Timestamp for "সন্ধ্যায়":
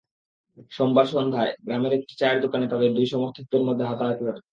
1.07-1.51